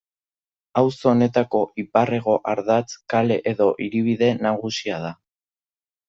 Auzo 0.79 1.09
honetako 1.09 1.59
ipar-hego 1.83 2.33
ardatz, 2.53 2.89
kale 3.15 3.37
edo 3.51 3.67
hiribide 3.85 4.31
nagusia 4.47 4.97
da. 5.05 5.13